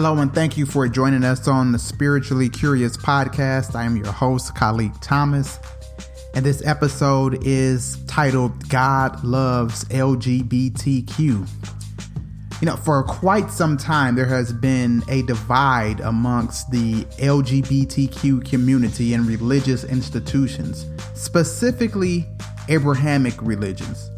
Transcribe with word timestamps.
Hello, 0.00 0.16
and 0.18 0.32
thank 0.32 0.56
you 0.56 0.64
for 0.64 0.86
joining 0.86 1.24
us 1.24 1.48
on 1.48 1.72
the 1.72 1.78
Spiritually 1.80 2.48
Curious 2.48 2.96
podcast. 2.96 3.74
I 3.74 3.82
am 3.82 3.96
your 3.96 4.12
host, 4.12 4.54
Khalid 4.54 4.92
Thomas, 5.02 5.58
and 6.34 6.46
this 6.46 6.64
episode 6.64 7.44
is 7.44 7.98
titled 8.06 8.68
God 8.68 9.24
Loves 9.24 9.84
LGBTQ. 9.86 11.18
You 11.18 12.64
know, 12.64 12.76
for 12.76 13.02
quite 13.02 13.50
some 13.50 13.76
time, 13.76 14.14
there 14.14 14.24
has 14.26 14.52
been 14.52 15.02
a 15.08 15.22
divide 15.22 15.98
amongst 15.98 16.70
the 16.70 17.02
LGBTQ 17.18 18.48
community 18.48 19.14
and 19.14 19.26
religious 19.26 19.82
institutions, 19.82 20.86
specifically 21.14 22.24
Abrahamic 22.68 23.34
religions. 23.42 24.08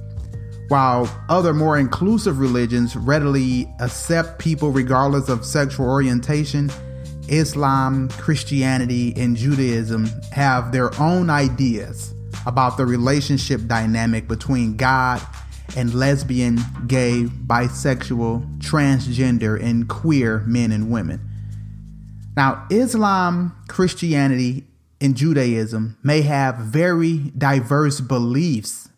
While 0.70 1.10
other 1.28 1.52
more 1.52 1.78
inclusive 1.78 2.38
religions 2.38 2.94
readily 2.94 3.68
accept 3.80 4.38
people 4.38 4.70
regardless 4.70 5.28
of 5.28 5.44
sexual 5.44 5.90
orientation, 5.90 6.70
Islam, 7.26 8.08
Christianity, 8.10 9.12
and 9.16 9.36
Judaism 9.36 10.06
have 10.30 10.70
their 10.70 10.96
own 11.00 11.28
ideas 11.28 12.14
about 12.46 12.76
the 12.76 12.86
relationship 12.86 13.66
dynamic 13.66 14.28
between 14.28 14.76
God 14.76 15.20
and 15.76 15.92
lesbian, 15.92 16.60
gay, 16.86 17.24
bisexual, 17.24 18.60
transgender, 18.60 19.60
and 19.60 19.88
queer 19.88 20.44
men 20.46 20.70
and 20.70 20.88
women. 20.88 21.20
Now, 22.36 22.64
Islam, 22.70 23.56
Christianity, 23.66 24.68
and 25.00 25.16
Judaism 25.16 25.98
may 26.04 26.22
have 26.22 26.58
very 26.58 27.18
diverse 27.36 28.00
beliefs 28.00 28.89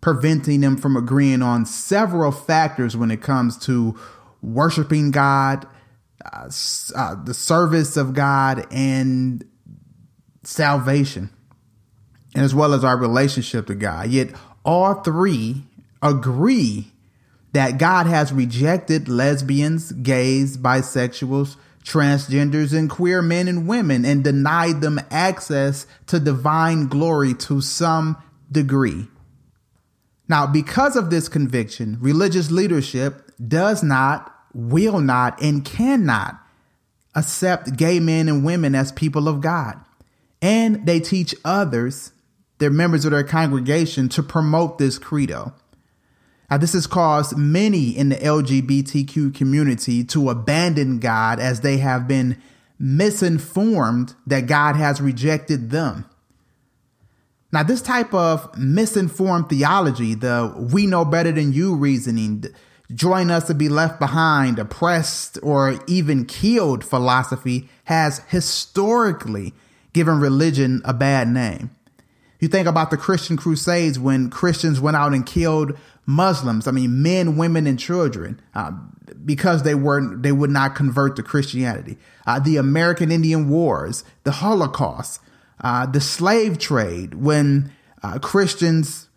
preventing 0.00 0.60
them 0.60 0.76
from 0.76 0.96
agreeing 0.96 1.42
on 1.42 1.66
several 1.66 2.30
factors 2.30 2.96
when 2.96 3.10
it 3.10 3.20
comes 3.20 3.58
to 3.58 3.98
worshiping 4.42 5.10
God, 5.10 5.66
uh, 6.24 6.48
uh, 6.94 7.14
the 7.24 7.34
service 7.34 7.96
of 7.96 8.14
God, 8.14 8.66
and 8.70 9.44
salvation, 10.44 11.30
and 12.34 12.44
as 12.44 12.54
well 12.54 12.74
as 12.74 12.84
our 12.84 12.96
relationship 12.96 13.66
to 13.66 13.74
God. 13.74 14.08
Yet 14.08 14.34
all 14.64 14.94
three 15.02 15.64
agree 16.02 16.92
that 17.52 17.78
God 17.78 18.06
has 18.06 18.32
rejected 18.32 19.08
lesbians, 19.08 19.92
gays, 19.92 20.56
bisexuals, 20.56 21.56
transgenders, 21.82 22.76
and 22.76 22.90
queer 22.90 23.22
men 23.22 23.48
and 23.48 23.66
women 23.66 24.04
and 24.04 24.22
denied 24.22 24.80
them 24.80 25.00
access 25.10 25.86
to 26.06 26.20
divine 26.20 26.86
glory 26.86 27.34
to 27.34 27.60
some 27.60 28.16
degree. 28.52 29.08
Now, 30.28 30.46
because 30.46 30.94
of 30.94 31.10
this 31.10 31.28
conviction, 31.28 31.96
religious 32.00 32.50
leadership 32.50 33.30
does 33.46 33.82
not, 33.82 34.34
will 34.52 35.00
not, 35.00 35.40
and 35.40 35.64
cannot 35.64 36.38
accept 37.14 37.76
gay 37.76 37.98
men 37.98 38.28
and 38.28 38.44
women 38.44 38.74
as 38.74 38.92
people 38.92 39.26
of 39.26 39.40
God. 39.40 39.78
And 40.42 40.86
they 40.86 41.00
teach 41.00 41.34
others, 41.44 42.12
their 42.58 42.70
members 42.70 43.04
of 43.04 43.12
their 43.12 43.24
congregation, 43.24 44.08
to 44.10 44.22
promote 44.22 44.78
this 44.78 44.98
credo. 44.98 45.54
Now, 46.50 46.58
this 46.58 46.72
has 46.74 46.86
caused 46.86 47.36
many 47.36 47.90
in 47.90 48.10
the 48.10 48.16
LGBTQ 48.16 49.34
community 49.34 50.04
to 50.04 50.30
abandon 50.30 50.98
God 50.98 51.40
as 51.40 51.60
they 51.60 51.78
have 51.78 52.06
been 52.08 52.40
misinformed 52.78 54.14
that 54.26 54.46
God 54.46 54.76
has 54.76 55.00
rejected 55.00 55.70
them. 55.70 56.04
Now, 57.50 57.62
this 57.62 57.80
type 57.80 58.12
of 58.12 58.56
misinformed 58.58 59.48
theology, 59.48 60.14
the 60.14 60.54
we 60.72 60.86
know 60.86 61.04
better 61.04 61.32
than 61.32 61.52
you 61.52 61.74
reasoning, 61.74 62.44
join 62.94 63.30
us 63.30 63.46
to 63.46 63.54
be 63.54 63.68
left 63.70 63.98
behind, 63.98 64.58
oppressed, 64.58 65.38
or 65.42 65.78
even 65.86 66.26
killed 66.26 66.84
philosophy 66.84 67.68
has 67.84 68.20
historically 68.28 69.54
given 69.94 70.20
religion 70.20 70.82
a 70.84 70.92
bad 70.92 71.28
name. 71.28 71.70
You 72.38 72.48
think 72.48 72.68
about 72.68 72.90
the 72.90 72.96
Christian 72.96 73.36
Crusades 73.36 73.98
when 73.98 74.30
Christians 74.30 74.78
went 74.78 74.96
out 74.96 75.12
and 75.12 75.26
killed 75.26 75.76
Muslims. 76.06 76.66
I 76.66 76.70
mean, 76.70 77.02
men, 77.02 77.36
women, 77.36 77.66
and 77.66 77.78
children, 77.78 78.40
uh, 78.54 78.72
because 79.24 79.62
they 79.62 79.74
weren't, 79.74 80.22
they 80.22 80.32
would 80.32 80.50
not 80.50 80.74
convert 80.74 81.16
to 81.16 81.22
Christianity. 81.22 81.96
Uh, 82.26 82.38
the 82.38 82.58
American 82.58 83.10
Indian 83.10 83.48
Wars, 83.48 84.04
the 84.24 84.32
Holocaust, 84.32 85.20
uh, 85.60 85.86
the 85.86 86.00
slave 86.00 86.58
trade 86.58 87.14
when 87.14 87.72
uh, 88.02 88.18
Christians 88.18 89.08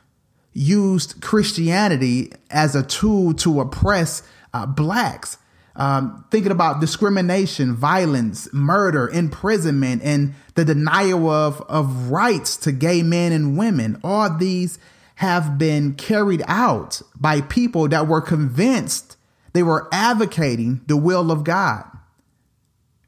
used 0.53 1.21
Christianity 1.21 2.31
as 2.49 2.75
a 2.75 2.83
tool 2.83 3.33
to 3.35 3.61
oppress 3.61 4.23
uh, 4.53 4.65
blacks. 4.65 5.37
Um, 5.73 6.25
thinking 6.31 6.51
about 6.51 6.81
discrimination, 6.81 7.73
violence, 7.75 8.49
murder, 8.51 9.07
imprisonment, 9.07 10.01
and 10.03 10.33
the 10.55 10.65
denial 10.65 11.29
of, 11.29 11.61
of 11.61 12.09
rights 12.09 12.57
to 12.57 12.73
gay 12.73 13.03
men 13.03 13.31
and 13.31 13.57
women. 13.57 13.97
All 14.03 14.35
these 14.37 14.77
have 15.15 15.57
been 15.57 15.93
carried 15.93 16.43
out 16.47 17.01
by 17.15 17.39
people 17.41 17.87
that 17.87 18.07
were 18.07 18.21
convinced 18.21 19.15
they 19.53 19.63
were 19.63 19.87
advocating 19.91 20.81
the 20.87 20.97
will 20.97 21.31
of 21.31 21.43
God. 21.43 21.85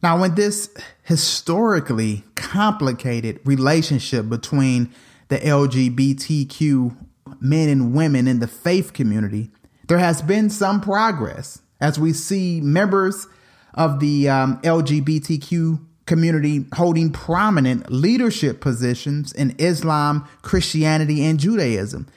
Now, 0.03 0.19
when 0.19 0.35
this 0.35 0.69
historically 1.03 2.25
complicated 2.35 3.39
relationship 3.45 4.27
between 4.27 4.93
the 5.29 5.37
LGBTQ 5.37 6.95
men 7.39 7.69
and 7.69 7.95
women 7.95 8.27
in 8.27 8.39
the 8.39 8.47
faith 8.47 8.91
community, 8.91 9.49
there 9.87 9.99
has 9.99 10.21
been 10.21 10.49
some 10.49 10.81
progress 10.81 11.61
as 11.79 11.97
we 11.97 12.11
see 12.11 12.59
members 12.59 13.27
of 13.73 14.01
the 14.01 14.27
um, 14.27 14.61
LGBTQ 14.61 15.79
community 16.05 16.65
holding 16.73 17.09
prominent 17.09 17.89
leadership 17.89 18.59
positions 18.59 19.31
in 19.31 19.55
Islam, 19.57 20.27
Christianity, 20.41 21.23
and 21.23 21.39
Judaism. 21.39 22.07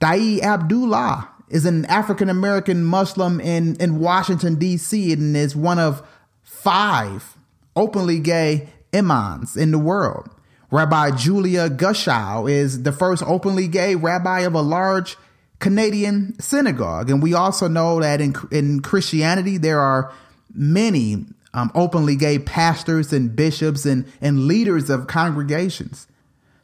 Daayiee 0.00 0.42
Abdullah 0.42 1.28
is 1.48 1.64
an 1.64 1.84
African 1.84 2.28
American 2.28 2.84
Muslim 2.84 3.40
in, 3.40 3.76
in 3.76 4.00
Washington, 4.00 4.56
D.C., 4.56 5.12
and 5.12 5.36
is 5.36 5.54
one 5.54 5.78
of 5.78 6.04
five 6.42 7.35
openly 7.76 8.18
gay 8.18 8.68
imams 8.94 9.56
in 9.56 9.70
the 9.70 9.78
world. 9.78 10.28
Rabbi 10.70 11.12
Julia 11.12 11.70
Grushcow 11.70 12.50
is 12.50 12.82
the 12.82 12.92
first 12.92 13.22
openly 13.22 13.68
gay 13.68 13.94
rabbi 13.94 14.40
of 14.40 14.54
a 14.54 14.60
large 14.60 15.16
Canadian 15.58 16.38
synagogue. 16.40 17.08
And 17.08 17.22
we 17.22 17.34
also 17.34 17.68
know 17.68 18.00
that 18.00 18.20
in, 18.20 18.34
in 18.50 18.80
Christianity, 18.80 19.58
there 19.58 19.80
are 19.80 20.12
many 20.52 21.24
um, 21.54 21.70
openly 21.74 22.16
gay 22.16 22.38
pastors 22.38 23.12
and 23.12 23.34
bishops 23.34 23.86
and, 23.86 24.06
and 24.20 24.46
leaders 24.46 24.90
of 24.90 25.06
congregations. 25.06 26.06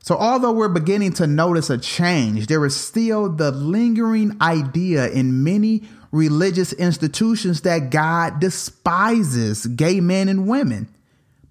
So, 0.01 0.17
although 0.17 0.53
we're 0.53 0.69
beginning 0.69 1.13
to 1.15 1.29
notice 1.29 1.71
a 1.71 1.79
change, 1.79 2.49
there 2.49 2.65
is 2.67 2.77
still 2.77 3.29
the 3.29 3.53
lingering 3.53 4.37
idea 4.41 5.09
in 5.09 5.45
many 5.45 5.85
religious 6.11 6.73
institutions 6.73 7.61
that 7.63 7.91
God 7.91 8.41
despises 8.41 9.65
gay 9.67 10.01
men 10.01 10.29
and 10.29 10.49
women. 10.49 10.89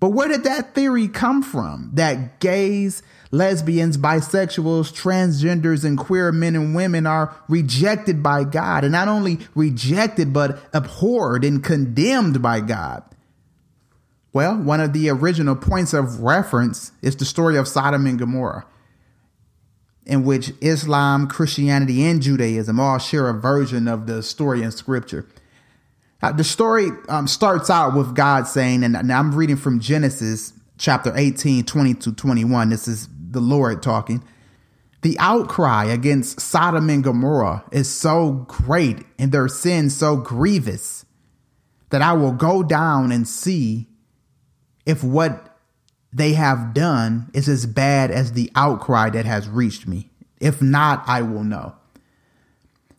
But 0.01 0.09
where 0.09 0.27
did 0.27 0.43
that 0.45 0.73
theory 0.73 1.07
come 1.07 1.43
from? 1.43 1.91
That 1.93 2.39
gays, 2.39 3.03
lesbians, 3.29 3.99
bisexuals, 3.99 4.91
transgenders, 4.91 5.85
and 5.85 5.95
queer 5.95 6.31
men 6.31 6.55
and 6.55 6.75
women 6.75 7.05
are 7.05 7.35
rejected 7.47 8.23
by 8.23 8.43
God. 8.43 8.83
And 8.83 8.91
not 8.91 9.07
only 9.07 9.37
rejected, 9.53 10.33
but 10.33 10.59
abhorred 10.73 11.45
and 11.45 11.63
condemned 11.63 12.41
by 12.41 12.61
God. 12.61 13.03
Well, 14.33 14.57
one 14.57 14.79
of 14.79 14.93
the 14.93 15.07
original 15.09 15.55
points 15.55 15.93
of 15.93 16.21
reference 16.21 16.93
is 17.03 17.15
the 17.15 17.25
story 17.25 17.55
of 17.55 17.67
Sodom 17.67 18.07
and 18.07 18.17
Gomorrah, 18.17 18.65
in 20.07 20.23
which 20.23 20.51
Islam, 20.61 21.27
Christianity, 21.27 22.03
and 22.03 22.23
Judaism 22.23 22.79
all 22.79 22.97
share 22.97 23.29
a 23.29 23.39
version 23.39 23.87
of 23.87 24.07
the 24.07 24.23
story 24.23 24.63
in 24.63 24.71
scripture. 24.71 25.27
Uh, 26.21 26.31
the 26.31 26.43
story 26.43 26.89
um, 27.09 27.27
starts 27.27 27.69
out 27.69 27.95
with 27.95 28.15
God 28.15 28.47
saying, 28.47 28.83
and 28.83 29.11
I'm 29.11 29.33
reading 29.33 29.57
from 29.57 29.79
Genesis 29.79 30.53
chapter 30.77 31.11
18, 31.15 31.63
20 31.65 31.93
to 31.95 32.11
21. 32.13 32.69
This 32.69 32.87
is 32.87 33.07
the 33.31 33.39
Lord 33.39 33.81
talking. 33.81 34.23
The 35.01 35.17
outcry 35.17 35.85
against 35.85 36.39
Sodom 36.39 36.89
and 36.89 37.03
Gomorrah 37.03 37.63
is 37.71 37.89
so 37.89 38.45
great 38.47 38.99
and 39.17 39.31
their 39.31 39.47
sin 39.47 39.89
so 39.89 40.15
grievous 40.15 41.05
that 41.89 42.03
I 42.03 42.13
will 42.13 42.33
go 42.33 42.61
down 42.61 43.11
and 43.11 43.27
see 43.27 43.87
if 44.85 45.03
what 45.03 45.57
they 46.13 46.33
have 46.33 46.73
done 46.73 47.31
is 47.33 47.49
as 47.49 47.65
bad 47.65 48.11
as 48.11 48.33
the 48.33 48.51
outcry 48.55 49.09
that 49.09 49.25
has 49.25 49.49
reached 49.49 49.87
me. 49.87 50.11
If 50.39 50.61
not, 50.61 51.03
I 51.07 51.23
will 51.23 51.43
know. 51.43 51.75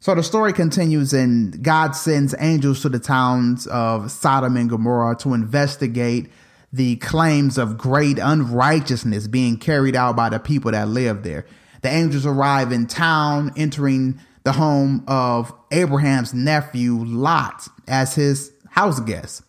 So 0.02 0.16
the 0.16 0.24
story 0.24 0.52
continues, 0.52 1.12
and 1.12 1.62
God 1.62 1.92
sends 1.92 2.34
angels 2.40 2.82
to 2.82 2.88
the 2.88 2.98
towns 2.98 3.68
of 3.68 4.10
Sodom 4.10 4.56
and 4.56 4.68
Gomorrah 4.68 5.14
to 5.18 5.32
investigate 5.32 6.28
the 6.72 6.96
claims 6.96 7.56
of 7.56 7.78
great 7.78 8.18
unrighteousness 8.18 9.28
being 9.28 9.58
carried 9.58 9.94
out 9.94 10.16
by 10.16 10.28
the 10.28 10.40
people 10.40 10.72
that 10.72 10.88
live 10.88 11.22
there. 11.22 11.46
The 11.82 11.90
angels 11.90 12.26
arrive 12.26 12.72
in 12.72 12.88
town, 12.88 13.52
entering 13.56 14.18
the 14.42 14.50
home 14.50 15.04
of 15.06 15.54
Abraham's 15.70 16.34
nephew 16.34 16.94
Lot 17.04 17.68
as 17.86 18.16
his 18.16 18.50
house 18.70 18.98
guest. 18.98 19.44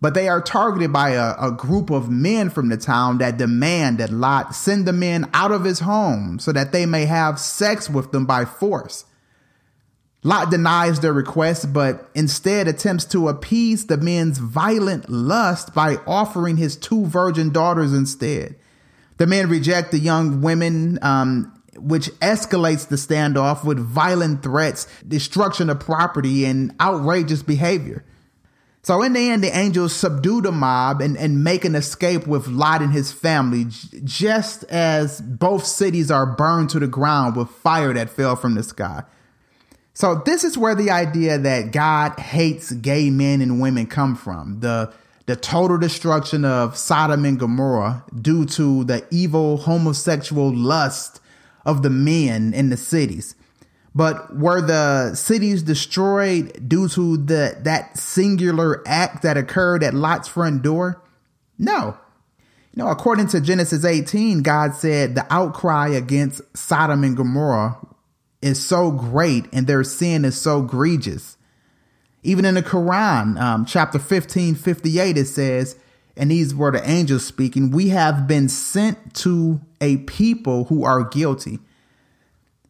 but 0.00 0.14
they 0.14 0.28
are 0.28 0.40
targeted 0.40 0.94
by 0.94 1.10
a, 1.10 1.34
a, 1.38 1.50
group 1.50 1.90
of 1.90 2.08
men 2.08 2.48
from 2.48 2.70
the 2.70 2.78
town 2.78 3.18
that 3.18 3.36
demand 3.36 3.98
that 3.98 4.10
Lot 4.10 4.54
send 4.54 4.86
the 4.86 4.94
men 4.94 5.28
out 5.34 5.52
of 5.52 5.64
his 5.64 5.80
home 5.80 6.38
so 6.38 6.52
that 6.52 6.72
they 6.72 6.86
may 6.86 7.04
have 7.04 7.38
sex 7.38 7.90
with 7.90 8.12
them 8.12 8.24
by 8.24 8.46
force. 8.46 9.04
Lot 10.26 10.50
denies 10.50 11.00
their 11.00 11.12
request, 11.12 11.74
but 11.74 12.08
instead 12.14 12.66
attempts 12.66 13.04
to 13.06 13.28
appease 13.28 13.86
the 13.86 13.98
men's 13.98 14.38
violent 14.38 15.10
lust 15.10 15.74
by 15.74 15.96
offering 16.06 16.56
his 16.56 16.76
two 16.76 17.04
virgin 17.04 17.50
daughters 17.50 17.92
instead. 17.92 18.56
The 19.18 19.26
men 19.26 19.50
reject 19.50 19.90
the 19.90 19.98
young 19.98 20.40
women, 20.40 20.98
um, 21.02 21.52
which 21.76 22.06
escalates 22.20 22.88
the 22.88 22.96
standoff 22.96 23.64
with 23.66 23.78
violent 23.78 24.42
threats, 24.42 24.88
destruction 25.06 25.68
of 25.68 25.80
property, 25.80 26.46
and 26.46 26.74
outrageous 26.80 27.42
behavior. 27.42 28.02
So 28.80 29.02
in 29.02 29.12
the 29.12 29.28
end, 29.28 29.44
the 29.44 29.54
angels 29.54 29.94
subdue 29.94 30.40
the 30.40 30.52
mob 30.52 31.02
and, 31.02 31.18
and 31.18 31.44
make 31.44 31.66
an 31.66 31.74
escape 31.74 32.26
with 32.26 32.48
Lot 32.48 32.80
and 32.80 32.92
his 32.92 33.12
family, 33.12 33.66
just 34.04 34.64
as 34.64 35.20
both 35.20 35.66
cities 35.66 36.10
are 36.10 36.26
burned 36.26 36.70
to 36.70 36.78
the 36.78 36.86
ground 36.86 37.36
with 37.36 37.50
fire 37.50 37.92
that 37.92 38.08
fell 38.08 38.36
from 38.36 38.54
the 38.54 38.62
sky. 38.62 39.04
So 39.94 40.16
this 40.26 40.42
is 40.42 40.58
where 40.58 40.74
the 40.74 40.90
idea 40.90 41.38
that 41.38 41.70
God 41.70 42.18
hates 42.18 42.72
gay 42.72 43.10
men 43.10 43.40
and 43.40 43.60
women 43.60 43.86
come 43.86 44.16
from. 44.16 44.60
The 44.60 44.92
the 45.26 45.36
total 45.36 45.78
destruction 45.78 46.44
of 46.44 46.76
Sodom 46.76 47.24
and 47.24 47.38
Gomorrah 47.38 48.04
due 48.20 48.44
to 48.46 48.84
the 48.84 49.06
evil 49.10 49.56
homosexual 49.56 50.54
lust 50.54 51.18
of 51.64 51.82
the 51.82 51.88
men 51.88 52.52
in 52.52 52.68
the 52.68 52.76
cities. 52.76 53.34
But 53.94 54.36
were 54.36 54.60
the 54.60 55.14
cities 55.14 55.62
destroyed 55.62 56.68
due 56.68 56.88
to 56.90 57.16
the 57.16 57.56
that 57.62 57.96
singular 57.96 58.82
act 58.86 59.22
that 59.22 59.38
occurred 59.38 59.82
at 59.82 59.94
Lot's 59.94 60.28
front 60.28 60.62
door? 60.62 61.02
No. 61.58 61.96
You 62.74 62.82
know, 62.82 62.90
according 62.90 63.28
to 63.28 63.40
Genesis 63.40 63.84
18, 63.84 64.42
God 64.42 64.74
said 64.74 65.14
the 65.14 65.24
outcry 65.32 65.88
against 65.88 66.42
Sodom 66.54 67.04
and 67.04 67.16
Gomorrah 67.16 67.78
is 68.44 68.62
so 68.62 68.90
great 68.90 69.46
and 69.54 69.66
their 69.66 69.82
sin 69.82 70.22
is 70.22 70.38
so 70.38 70.62
egregious. 70.62 71.38
Even 72.22 72.44
in 72.44 72.54
the 72.54 72.62
Quran, 72.62 73.40
um, 73.40 73.64
chapter 73.64 73.98
15, 73.98 74.54
58, 74.54 75.16
it 75.16 75.24
says, 75.24 75.76
and 76.14 76.30
these 76.30 76.54
were 76.54 76.70
the 76.70 76.86
angels 76.88 77.24
speaking, 77.24 77.70
we 77.70 77.88
have 77.88 78.26
been 78.26 78.50
sent 78.50 79.14
to 79.14 79.62
a 79.80 79.96
people 79.96 80.64
who 80.64 80.84
are 80.84 81.04
guilty. 81.04 81.58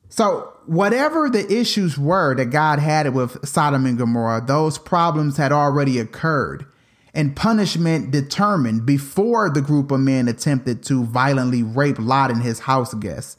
So, 0.08 0.52
whatever 0.66 1.28
the 1.28 1.52
issues 1.52 1.98
were 1.98 2.36
that 2.36 2.46
God 2.46 2.78
had 2.78 3.12
with 3.12 3.44
Sodom 3.46 3.84
and 3.84 3.98
Gomorrah, 3.98 4.44
those 4.46 4.78
problems 4.78 5.36
had 5.38 5.50
already 5.50 5.98
occurred 5.98 6.66
and 7.12 7.34
punishment 7.34 8.12
determined 8.12 8.86
before 8.86 9.50
the 9.50 9.60
group 9.60 9.90
of 9.90 9.98
men 9.98 10.28
attempted 10.28 10.84
to 10.84 11.04
violently 11.04 11.64
rape 11.64 11.98
Lot 11.98 12.30
and 12.30 12.42
his 12.42 12.60
house 12.60 12.94
guests. 12.94 13.36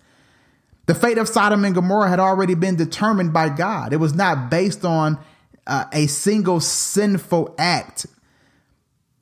The 0.86 0.96
fate 0.96 1.18
of 1.18 1.28
Sodom 1.28 1.66
and 1.66 1.74
Gomorrah 1.74 2.10
had 2.10 2.20
already 2.20 2.56
been 2.56 2.76
determined 2.76 3.34
by 3.34 3.50
God. 3.50 3.92
It 3.92 3.98
was 3.98 4.14
not 4.14 4.50
based 4.50 4.86
on 4.86 5.18
uh, 5.66 5.86
a 5.92 6.08
single 6.08 6.60
sinful 6.60 7.56
act. 7.58 8.06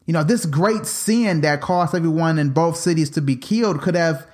You 0.06 0.14
know, 0.14 0.24
this 0.24 0.46
great 0.46 0.86
sin 0.86 1.42
that 1.42 1.62
caused 1.62 1.96
everyone 1.96 2.38
in 2.38 2.50
both 2.50 2.76
cities 2.76 3.10
to 3.12 3.22
be 3.22 3.38
killed 3.38 3.82
could 3.82 3.96
have 3.96 4.28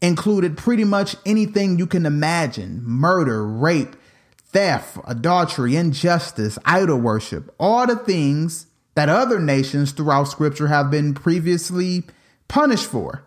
included 0.00 0.56
pretty 0.56 0.84
much 0.84 1.16
anything 1.24 1.78
you 1.78 1.86
can 1.86 2.06
imagine 2.06 2.82
murder, 2.84 3.44
rape, 3.44 3.96
theft, 4.38 4.98
adultery, 5.06 5.74
injustice, 5.74 6.58
idol 6.64 6.98
worship, 6.98 7.52
all 7.58 7.86
the 7.86 7.96
things 7.96 8.66
that 8.94 9.08
other 9.08 9.40
nations 9.40 9.90
throughout 9.90 10.24
scripture 10.24 10.68
have 10.68 10.90
been 10.90 11.14
previously 11.14 12.04
punished 12.46 12.86
for. 12.86 13.25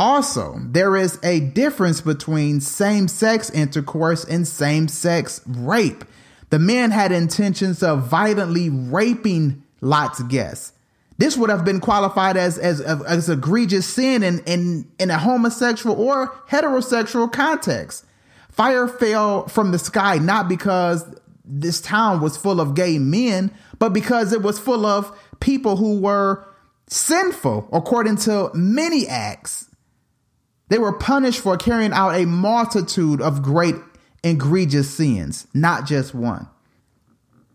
Also, 0.00 0.58
there 0.64 0.96
is 0.96 1.18
a 1.22 1.40
difference 1.40 2.00
between 2.00 2.62
same 2.62 3.06
sex 3.06 3.50
intercourse 3.50 4.24
and 4.24 4.48
same 4.48 4.88
sex 4.88 5.42
rape. 5.46 6.06
The 6.48 6.58
men 6.58 6.90
had 6.90 7.12
intentions 7.12 7.82
of 7.82 8.08
violently 8.08 8.70
raping 8.70 9.62
Lot's 9.82 10.22
guests. 10.22 10.72
This 11.18 11.36
would 11.36 11.50
have 11.50 11.66
been 11.66 11.80
qualified 11.80 12.38
as 12.38 12.56
as, 12.56 12.80
as 12.80 13.28
egregious 13.28 13.86
sin 13.86 14.22
in, 14.22 14.38
in, 14.44 14.90
in 14.98 15.10
a 15.10 15.18
homosexual 15.18 16.00
or 16.00 16.28
heterosexual 16.48 17.30
context. 17.30 18.06
Fire 18.50 18.88
fell 18.88 19.48
from 19.48 19.70
the 19.70 19.78
sky 19.78 20.16
not 20.16 20.48
because 20.48 21.04
this 21.44 21.78
town 21.82 22.22
was 22.22 22.38
full 22.38 22.58
of 22.58 22.74
gay 22.74 22.98
men, 22.98 23.52
but 23.78 23.90
because 23.90 24.32
it 24.32 24.40
was 24.40 24.58
full 24.58 24.86
of 24.86 25.14
people 25.40 25.76
who 25.76 26.00
were 26.00 26.42
sinful 26.86 27.68
according 27.70 28.16
to 28.16 28.50
many 28.54 29.06
acts 29.06 29.66
they 30.70 30.78
were 30.78 30.92
punished 30.92 31.40
for 31.40 31.56
carrying 31.56 31.92
out 31.92 32.14
a 32.14 32.24
multitude 32.24 33.20
of 33.20 33.42
great 33.42 33.74
egregious 34.22 34.88
sins, 34.88 35.46
not 35.52 35.84
just 35.84 36.14
one. 36.14 36.48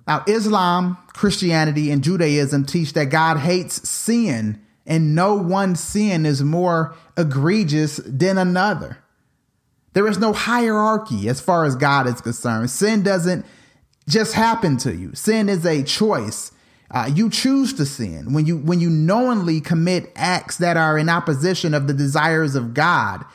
Now, 0.07 0.23
Islam, 0.27 0.97
Christianity, 1.13 1.89
and 1.89 2.03
Judaism 2.03 2.65
teach 2.65 2.93
that 2.93 3.05
God 3.05 3.37
hates 3.37 3.89
sin, 3.89 4.61
and 4.85 5.15
no 5.15 5.33
one 5.33 5.75
sin 5.75 6.25
is 6.25 6.43
more 6.43 6.93
egregious 7.17 7.97
than 8.05 8.37
another. 8.37 8.99
There 9.93 10.07
is 10.07 10.19
no 10.19 10.33
hierarchy 10.33 11.29
as 11.29 11.39
far 11.39 11.63
as 11.63 11.75
God 11.77 12.07
is 12.07 12.19
concerned. 12.19 12.69
Sin 12.69 13.01
doesn't 13.01 13.45
just 14.09 14.33
happen 14.33 14.75
to 14.77 14.93
you. 14.93 15.15
Sin 15.15 15.47
is 15.47 15.65
a 15.65 15.83
choice. 15.83 16.51
Uh, 16.91 17.09
you 17.13 17.29
choose 17.29 17.73
to 17.73 17.85
sin 17.85 18.33
when 18.33 18.45
you 18.45 18.57
when 18.57 18.79
you 18.79 18.89
knowingly 18.89 19.59
commit 19.59 20.11
acts 20.15 20.57
that 20.57 20.77
are 20.77 20.97
in 20.97 21.09
opposition 21.09 21.73
of 21.73 21.87
the 21.87 21.93
desires 21.93 22.55
of 22.55 22.73
God. 22.73 23.25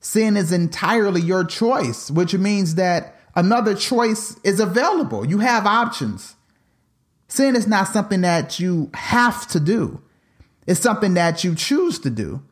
Sin 0.00 0.36
is 0.36 0.52
entirely 0.52 1.20
your 1.20 1.44
choice, 1.44 2.10
which 2.10 2.34
means 2.34 2.74
that 2.74 3.16
another 3.36 3.74
choice 3.74 4.36
is 4.42 4.58
available. 4.58 5.24
You 5.24 5.38
have 5.38 5.66
options. 5.66 6.34
Sin 7.28 7.54
is 7.54 7.66
not 7.66 7.88
something 7.88 8.22
that 8.22 8.58
you 8.58 8.90
have 8.94 9.46
to 9.48 9.60
do. 9.60 10.02
It's 10.66 10.80
something 10.80 11.14
that 11.14 11.44
you 11.44 11.54
choose 11.54 11.98
to 12.00 12.10
do. 12.10 12.42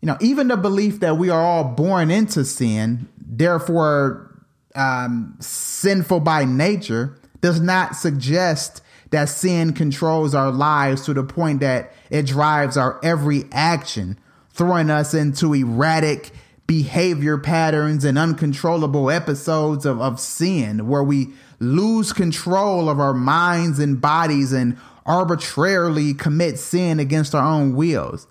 You 0.00 0.06
know, 0.06 0.16
even 0.20 0.48
the 0.48 0.56
belief 0.56 1.00
that 1.00 1.16
we 1.16 1.30
are 1.30 1.40
all 1.40 1.64
born 1.64 2.10
into 2.10 2.44
sin, 2.44 3.08
therefore 3.18 4.42
um, 4.74 5.36
sinful 5.40 6.20
by 6.20 6.44
nature, 6.44 7.18
does 7.40 7.60
not 7.60 7.96
suggest 7.96 8.82
that 9.10 9.28
sin 9.28 9.72
controls 9.72 10.34
our 10.34 10.50
lives 10.50 11.04
to 11.04 11.14
the 11.14 11.24
point 11.24 11.60
that 11.60 11.92
it 12.10 12.26
drives 12.26 12.76
our 12.76 13.00
every 13.02 13.44
action, 13.52 14.18
throwing 14.50 14.90
us 14.90 15.14
into 15.14 15.54
erratic 15.54 16.30
behavior 16.66 17.36
patterns 17.36 18.04
and 18.04 18.18
uncontrollable 18.18 19.10
episodes 19.10 19.84
of, 19.84 20.00
of 20.00 20.18
sin 20.18 20.88
where 20.88 21.04
we 21.04 21.28
lose 21.60 22.12
control 22.12 22.88
of 22.88 22.98
our 22.98 23.14
minds 23.14 23.78
and 23.78 24.00
bodies 24.00 24.52
and 24.52 24.76
arbitrarily 25.06 26.14
commit 26.14 26.58
sin 26.58 26.98
against 26.98 27.34
our 27.34 27.44
own 27.44 27.74
wills. 27.74 28.26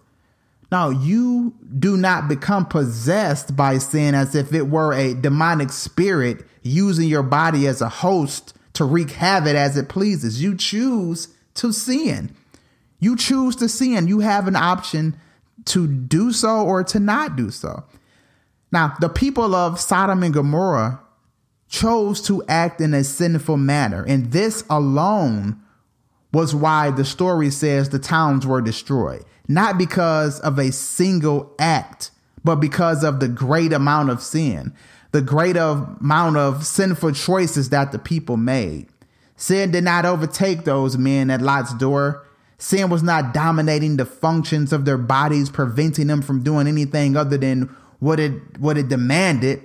Now, 0.72 0.90
you 0.90 1.54
do 1.78 1.96
not 1.96 2.28
become 2.28 2.66
possessed 2.66 3.56
by 3.56 3.78
sin 3.78 4.16
as 4.16 4.34
if 4.34 4.54
it 4.54 4.68
were 4.70 4.92
a 4.94 5.14
demonic 5.14 5.72
spirit 5.72 6.48
using 6.64 7.08
your 7.08 7.22
body 7.22 7.68
as 7.68 7.82
a 7.82 7.90
host 7.90 8.56
to 8.74 8.86
wreak 8.86 9.12
havoc 9.12 9.56
as 9.56 9.78
it 9.78 9.90
pleases. 9.90 10.42
You 10.42 10.56
choose 10.56 11.28
to 11.56 11.72
sin. 11.72 12.36
You 13.00 13.16
choose 13.16 13.56
to 13.58 13.70
sin. 13.70 14.08
You 14.08 14.20
have 14.20 14.48
an 14.48 14.56
option 14.56 15.16
to 15.66 15.88
do 15.88 16.32
so 16.32 16.66
or 16.66 16.84
to 16.86 17.00
not 17.00 17.36
do 17.36 17.52
so. 17.52 17.84
Now, 18.72 18.96
the 19.00 19.10
people 19.10 19.54
of 19.56 19.80
Sodom 19.80 20.24
and 20.24 20.34
Gomorrah 20.34 21.00
chose 21.70 22.22
to 22.22 22.44
act 22.48 22.82
in 22.82 22.94
a 22.94 23.04
sinful 23.04 23.58
manner, 23.58 24.04
and 24.08 24.32
this 24.32 24.64
alone 24.70 25.60
was 26.32 26.56
why 26.56 26.90
the 26.90 27.06
story 27.06 27.52
says 27.52 27.90
the 27.90 28.00
towns 28.00 28.46
were 28.48 28.62
destroyed. 28.62 29.24
Not 29.48 29.78
because 29.78 30.40
of 30.40 30.58
a 30.58 30.72
single 30.72 31.54
act, 31.60 32.10
but 32.44 32.56
because 32.56 33.04
of 33.04 33.20
the 33.20 33.28
great 33.28 33.74
amount 33.74 34.10
of 34.10 34.22
sin 34.22 34.74
the 35.14 35.22
great 35.22 35.56
amount 35.56 36.38
of 36.38 36.66
sinful 36.66 37.14
choices 37.14 37.70
that 37.70 37.92
the 37.92 38.00
people 38.00 38.36
made. 38.36 38.88
Sin 39.38 39.72
did 39.72 39.84
not 39.84 40.06
overtake 40.06 40.66
those 40.66 40.98
men 40.98 41.30
at 41.30 41.40
Lot's 41.40 41.74
door. 41.76 42.26
Sin 42.58 42.90
was 42.90 43.04
not 43.04 43.32
dominating 43.34 43.98
the 43.98 44.06
functions 44.06 44.74
of 44.74 44.86
their 44.86 44.98
bodies, 44.98 45.52
preventing 45.52 46.08
them 46.08 46.24
from 46.24 46.44
doing 46.44 46.68
anything 46.68 47.16
other 47.16 47.38
than 47.38 47.74
what 48.00 48.20
it 48.20 48.34
what 48.58 48.78
it 48.78 48.90
demanded. 48.90 49.62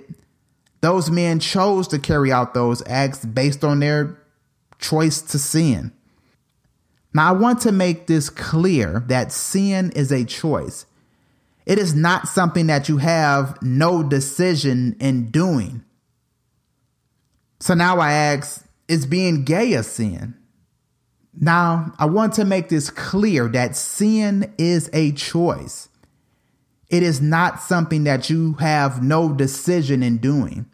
Those 0.81 1.09
men 1.09 1.39
chose 1.39 1.87
to 1.89 1.99
carry 1.99 2.31
out 2.31 2.53
those 2.53 2.83
acts 2.85 3.25
based 3.25 3.63
on 3.63 3.79
their 3.79 4.21
choice 4.77 5.19
to 5.23 5.39
sin. 5.39 5.91
Now, 7.11 7.29
I 7.29 7.31
want 7.31 7.59
to 7.61 7.71
make 7.71 8.05
this 8.05 8.29
clear 8.29 9.03
that 9.07 9.31
sin 9.31 9.91
is 9.95 10.11
a 10.11 10.23
choice. 10.25 10.85
It 11.69 11.77
is 11.77 11.93
not 11.93 12.27
something 12.27 12.65
that 12.65 12.89
you 12.89 12.97
have 12.97 13.61
no 13.61 14.01
decision 14.01 14.97
in 14.99 15.29
doing. 15.29 15.83
So 17.59 17.75
now 17.75 17.99
I 17.99 18.11
ask, 18.11 18.65
is 18.87 19.05
being 19.05 19.43
gay 19.43 19.73
a 19.73 19.83
sin? 19.83 20.33
Now, 21.39 21.93
I 21.99 22.07
want 22.07 22.33
to 22.33 22.43
make 22.43 22.69
this 22.69 22.89
clear 22.89 23.47
that 23.49 23.75
sin 23.75 24.51
is 24.57 24.89
a 24.93 25.11
choice. 25.11 25.89
It 26.89 27.03
is 27.03 27.21
not 27.21 27.61
something 27.61 28.03
that 28.05 28.31
you 28.31 28.53
have 28.53 29.03
no 29.03 29.31
decision 29.31 30.01
in 30.01 30.17
doing. 30.17 30.65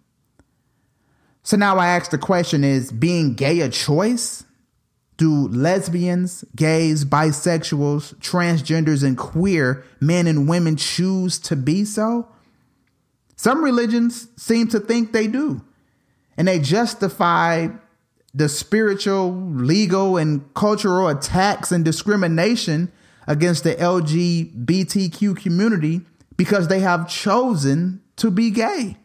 So 1.43 1.57
now 1.57 1.77
I 1.77 1.87
ask 1.87 2.09
the 2.09 2.17
question 2.17 2.63
is 2.63 2.93
being 2.93 3.33
gay 3.33 3.59
a 3.59 3.67
choice? 3.67 4.45
Do 5.17 5.47
lesbians, 5.47 6.43
gays, 6.55 7.05
bisexuals, 7.05 8.15
transgenders, 8.15 9.03
and 9.03 9.17
queer 9.17 9.85
men 10.01 10.27
and 10.27 10.47
women 10.47 10.75
choose 10.75 11.39
to 11.39 11.55
be 11.55 11.85
so? 11.85 12.27
Some 13.35 13.63
religions 13.63 14.27
seem 14.35 14.67
to 14.69 14.79
think 14.79 15.11
they 15.11 15.27
do, 15.27 15.61
and 16.37 16.47
they 16.47 16.59
justify 16.59 17.67
the 18.33 18.49
spiritual, 18.49 19.33
legal, 19.33 20.17
and 20.17 20.53
cultural 20.53 21.07
attacks 21.07 21.71
and 21.71 21.85
discrimination 21.85 22.91
against 23.27 23.63
the 23.63 23.75
LGBTQ 23.75 25.37
community 25.37 26.01
because 26.35 26.67
they 26.67 26.81
have 26.81 27.07
chosen 27.07 28.01
to 28.17 28.29
be 28.29 28.51
gay. 28.51 28.97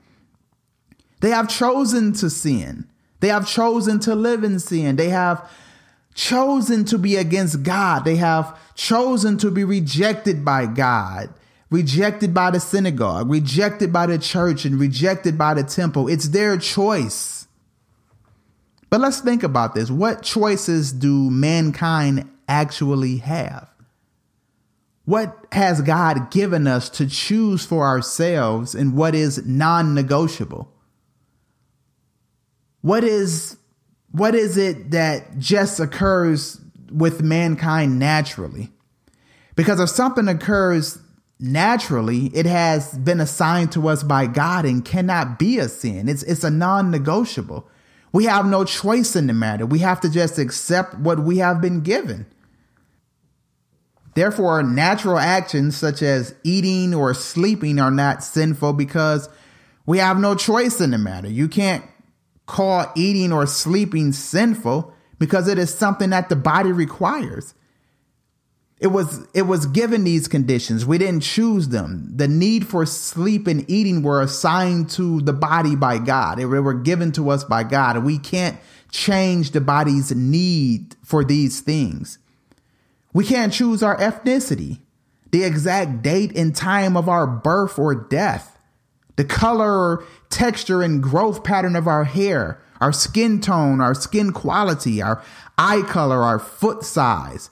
They 1.20 1.30
have 1.30 1.48
chosen 1.48 2.12
to 2.14 2.28
sin. 2.28 2.88
They 3.20 3.28
have 3.28 3.46
chosen 3.46 4.00
to 4.00 4.14
live 4.14 4.42
in 4.42 4.58
sin. 4.58 4.96
They 4.96 5.10
have 5.10 5.48
chosen 6.14 6.84
to 6.86 6.98
be 6.98 7.16
against 7.16 7.62
God. 7.62 8.04
They 8.04 8.16
have 8.16 8.58
chosen 8.74 9.38
to 9.38 9.50
be 9.50 9.64
rejected 9.64 10.44
by 10.44 10.66
God, 10.66 11.32
rejected 11.70 12.34
by 12.34 12.50
the 12.50 12.60
synagogue, 12.60 13.30
rejected 13.30 13.92
by 13.92 14.06
the 14.06 14.18
church, 14.18 14.64
and 14.64 14.78
rejected 14.78 15.38
by 15.38 15.54
the 15.54 15.62
temple. 15.62 16.08
It's 16.08 16.28
their 16.28 16.56
choice. 16.56 17.46
But 18.90 19.00
let's 19.00 19.20
think 19.20 19.42
about 19.42 19.74
this. 19.74 19.90
What 19.90 20.22
choices 20.22 20.92
do 20.92 21.30
mankind 21.30 22.28
actually 22.48 23.18
have? 23.18 23.68
What 25.04 25.46
has 25.52 25.80
God 25.82 26.30
given 26.30 26.66
us 26.66 26.88
to 26.90 27.06
choose 27.06 27.64
for 27.64 27.84
ourselves 27.86 28.74
and 28.74 28.94
what 28.94 29.14
is 29.14 29.44
non 29.46 29.94
negotiable? 29.94 30.72
What 32.82 33.04
is 33.04 33.56
what 34.12 34.34
is 34.34 34.56
it 34.56 34.90
that 34.90 35.38
just 35.38 35.78
occurs 35.80 36.60
with 36.90 37.22
mankind 37.22 37.98
naturally? 37.98 38.70
Because 39.54 39.80
if 39.80 39.88
something 39.88 40.28
occurs 40.28 40.98
naturally, 41.38 42.26
it 42.26 42.46
has 42.46 42.96
been 42.98 43.20
assigned 43.20 43.72
to 43.72 43.88
us 43.88 44.02
by 44.02 44.26
God 44.26 44.64
and 44.64 44.84
cannot 44.84 45.38
be 45.38 45.58
a 45.58 45.68
sin. 45.68 46.08
It's 46.08 46.22
it's 46.24 46.44
a 46.44 46.50
non-negotiable. 46.50 47.68
We 48.12 48.24
have 48.24 48.46
no 48.46 48.64
choice 48.64 49.14
in 49.14 49.28
the 49.28 49.32
matter. 49.32 49.64
We 49.64 49.78
have 49.80 50.00
to 50.00 50.10
just 50.10 50.38
accept 50.38 50.98
what 50.98 51.20
we 51.20 51.38
have 51.38 51.60
been 51.60 51.80
given. 51.82 52.26
Therefore, 54.14 54.62
natural 54.64 55.18
actions 55.18 55.76
such 55.76 56.02
as 56.02 56.34
eating 56.42 56.92
or 56.92 57.14
sleeping 57.14 57.78
are 57.78 57.92
not 57.92 58.24
sinful 58.24 58.72
because 58.72 59.28
we 59.86 59.98
have 59.98 60.18
no 60.18 60.34
choice 60.34 60.80
in 60.80 60.90
the 60.90 60.98
matter. 60.98 61.28
You 61.28 61.48
can't 61.48 61.84
call 62.50 62.90
eating 62.96 63.32
or 63.32 63.46
sleeping 63.46 64.12
sinful 64.12 64.92
because 65.20 65.46
it 65.46 65.56
is 65.56 65.72
something 65.72 66.10
that 66.10 66.28
the 66.28 66.36
body 66.36 66.72
requires. 66.72 67.54
It 68.80 68.88
was 68.88 69.26
it 69.34 69.42
was 69.42 69.66
given 69.66 70.04
these 70.04 70.26
conditions. 70.26 70.84
We 70.84 70.98
didn't 70.98 71.20
choose 71.20 71.68
them. 71.68 72.10
The 72.16 72.26
need 72.26 72.66
for 72.66 72.84
sleep 72.86 73.46
and 73.46 73.70
eating 73.70 74.02
were 74.02 74.20
assigned 74.20 74.90
to 74.90 75.20
the 75.20 75.34
body 75.34 75.76
by 75.76 75.98
God. 75.98 76.38
They 76.38 76.44
were 76.44 76.74
given 76.74 77.12
to 77.12 77.30
us 77.30 77.44
by 77.44 77.62
God. 77.62 78.02
We 78.02 78.18
can't 78.18 78.58
change 78.90 79.52
the 79.52 79.60
body's 79.60 80.10
need 80.12 80.96
for 81.04 81.22
these 81.22 81.60
things. 81.60 82.18
We 83.12 83.24
can't 83.24 83.52
choose 83.52 83.82
our 83.82 83.96
ethnicity, 83.98 84.80
the 85.30 85.44
exact 85.44 86.02
date 86.02 86.36
and 86.36 86.56
time 86.56 86.96
of 86.96 87.08
our 87.08 87.26
birth 87.26 87.78
or 87.78 87.94
death, 87.94 88.58
the 89.20 89.24
color, 89.24 90.02
texture, 90.30 90.82
and 90.82 91.02
growth 91.02 91.44
pattern 91.44 91.76
of 91.76 91.86
our 91.86 92.04
hair, 92.04 92.60
our 92.80 92.92
skin 92.92 93.40
tone, 93.40 93.80
our 93.80 93.94
skin 93.94 94.32
quality, 94.32 95.02
our 95.02 95.22
eye 95.58 95.82
color, 95.82 96.22
our 96.22 96.38
foot 96.38 96.84
size 96.84 97.50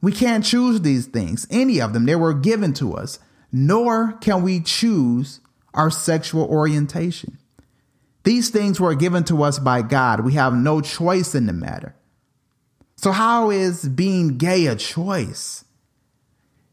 we 0.00 0.12
can't 0.12 0.44
choose 0.44 0.80
these 0.80 1.06
things, 1.06 1.46
any 1.50 1.80
of 1.80 1.92
them. 1.92 2.06
They 2.06 2.16
were 2.16 2.34
given 2.34 2.72
to 2.74 2.94
us, 2.94 3.18
nor 3.52 4.12
can 4.20 4.42
we 4.42 4.60
choose 4.60 5.40
our 5.74 5.90
sexual 5.90 6.44
orientation. 6.44 7.38
These 8.24 8.50
things 8.50 8.80
were 8.80 8.94
given 8.94 9.24
to 9.24 9.42
us 9.42 9.58
by 9.58 9.82
God. 9.82 10.20
We 10.20 10.34
have 10.34 10.54
no 10.54 10.80
choice 10.80 11.34
in 11.34 11.46
the 11.46 11.52
matter. 11.52 11.94
So, 12.96 13.12
how 13.12 13.50
is 13.50 13.88
being 13.88 14.36
gay 14.36 14.66
a 14.66 14.76
choice? 14.76 15.64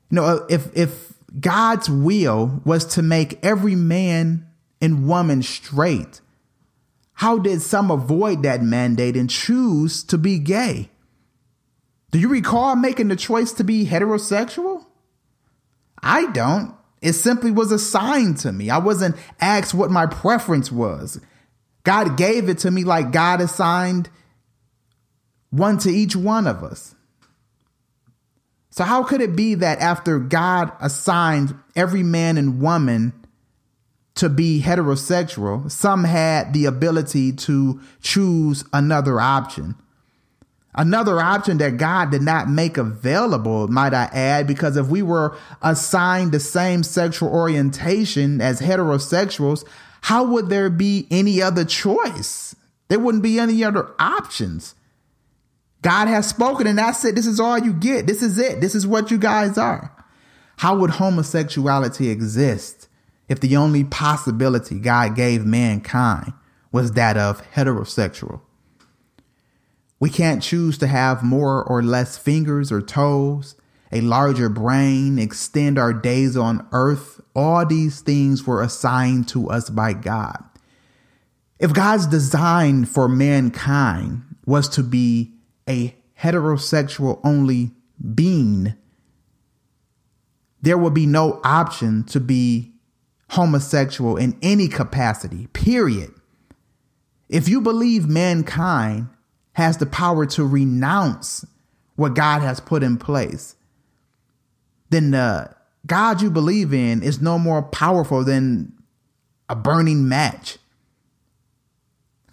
You 0.10 0.16
know, 0.16 0.46
if, 0.50 0.76
if 0.76 1.14
God's 1.40 1.90
will 1.90 2.62
was 2.64 2.86
to 2.96 3.02
make 3.02 3.44
every 3.44 3.76
man 3.76 4.48
and 4.82 5.08
woman 5.08 5.44
straight, 5.44 6.22
how 7.14 7.40
did 7.40 7.62
some 7.62 7.90
avoid 7.90 8.44
that 8.44 8.62
mandate 8.62 9.18
and 9.18 9.30
choose 9.30 10.04
to 10.04 10.18
be 10.18 10.40
gay? 10.40 10.90
Do 12.12 12.20
you 12.20 12.30
recall 12.30 12.76
making 12.76 13.08
the 13.08 13.16
choice 13.16 13.52
to 13.54 13.64
be 13.64 13.86
heterosexual? 13.86 14.86
I 16.02 16.28
don't. 16.28 16.76
It 17.02 17.14
simply 17.14 17.52
was 17.52 17.72
assigned 17.72 18.38
to 18.40 18.52
me. 18.52 18.70
I 18.70 18.78
wasn't 18.78 19.16
asked 19.40 19.74
what 19.74 19.92
my 19.92 20.06
preference 20.06 20.72
was. 20.72 21.20
God 21.84 22.18
gave 22.18 22.50
it 22.50 22.60
to 22.60 22.72
me 22.72 22.84
like 22.84 23.12
God 23.12 23.42
assigned 23.42 24.10
one 25.50 25.78
to 25.80 25.90
each 25.90 26.16
one 26.16 26.48
of 26.48 26.64
us. 26.64 26.96
So, 28.78 28.84
how 28.84 29.02
could 29.02 29.22
it 29.22 29.36
be 29.36 29.56
that 29.56 29.80
after 29.80 30.20
God 30.20 30.72
assigned 30.80 31.56
every 31.76 32.04
man 32.04 32.38
and 32.38 32.62
woman 32.62 33.12
to 34.14 34.30
be 34.30 34.62
heterosexual, 34.62 35.72
some 35.72 36.04
had 36.04 36.54
the 36.54 36.66
ability 36.66 37.32
to 37.34 37.82
choose 38.04 38.64
another 38.72 39.20
option? 39.20 39.74
Another 40.76 41.20
option 41.20 41.58
that 41.58 41.78
God 41.78 42.12
did 42.12 42.22
not 42.22 42.52
make 42.52 42.78
available, 42.78 43.68
might 43.68 43.96
I 43.96 44.12
add, 44.14 44.46
because 44.46 44.78
if 44.78 44.86
we 44.86 45.02
were 45.02 45.36
assigned 45.64 46.32
the 46.32 46.40
same 46.40 46.84
sexual 46.84 47.30
orientation 47.30 48.42
as 48.42 48.62
heterosexuals, 48.62 49.68
how 50.02 50.24
would 50.24 50.50
there 50.50 50.70
be 50.70 51.08
any 51.10 51.42
other 51.42 51.66
choice? 51.66 52.56
There 52.90 53.00
wouldn't 53.00 53.24
be 53.24 53.40
any 53.40 53.64
other 53.64 53.90
options. 53.98 54.76
God 55.82 56.08
has 56.08 56.28
spoken, 56.28 56.68
and 56.68 56.78
that's 56.78 57.04
it. 57.06 57.16
This 57.16 57.28
is 57.28 57.40
all 57.40 57.58
you 57.58 57.74
get. 57.74 58.08
This 58.08 58.24
is 58.24 58.38
it. 58.38 58.62
This 58.62 58.76
is 58.76 58.88
what 58.88 59.12
you 59.12 59.18
guys 59.18 59.58
are. 59.58 59.94
How 60.58 60.76
would 60.76 60.92
homosexuality 60.92 62.10
exist 62.10 62.88
if 63.30 63.40
the 63.40 63.56
only 63.56 63.84
possibility 63.84 64.80
God 64.80 65.16
gave 65.16 65.46
mankind 65.46 66.34
was 66.72 66.94
that 66.94 67.16
of 67.16 67.44
heterosexual? 67.52 68.42
We 70.00 70.10
can't 70.10 70.44
choose 70.44 70.78
to 70.80 70.88
have 70.88 71.24
more 71.24 71.64
or 71.64 71.82
less 71.82 72.18
fingers 72.18 72.72
or 72.72 72.82
toes, 72.82 73.56
a 73.92 74.02
larger 74.02 74.50
brain, 74.50 75.18
extend 75.18 75.78
our 75.78 75.94
days 75.94 76.36
on 76.36 76.68
earth. 76.72 77.22
All 77.36 77.66
these 77.66 78.02
things 78.02 78.46
were 78.46 78.62
assigned 78.62 79.28
to 79.30 79.50
us 79.50 79.70
by 79.70 79.94
God. 79.94 80.44
If 81.60 81.74
God's 81.74 82.06
design 82.06 82.86
for 82.86 83.08
mankind 83.08 84.24
was 84.46 84.70
to 84.70 84.84
be 84.84 85.34
a 85.68 85.96
heterosexual 86.22 87.20
only 87.24 87.72
being, 88.14 88.76
there 90.62 90.78
will 90.78 90.92
be 90.92 91.06
no 91.06 91.40
option 91.44 92.04
to 92.06 92.20
be 92.20 92.74
homosexual 93.32 94.18
in 94.18 94.38
any 94.42 94.68
capacity, 94.68 95.48
period. 95.48 96.12
If 97.30 97.50
you 97.50 97.62
believe 97.62 98.08
mankind 98.08 99.10
has 99.54 99.78
the 99.78 99.86
power 99.86 100.26
to 100.28 100.46
renounce 100.46 101.46
what 101.96 102.14
God 102.14 102.42
has 102.42 102.60
put 102.60 102.84
in 102.84 102.98
place, 102.98 103.56
then 104.90 105.12
the 105.12 105.54
God 105.86 106.22
you 106.22 106.30
believe 106.30 106.74
in 106.74 107.04
is 107.04 107.22
no 107.22 107.38
more 107.38 107.62
powerful 107.62 108.24
than 108.24 108.74
a 109.50 109.56
burning 109.56 110.08
match. 110.08 110.58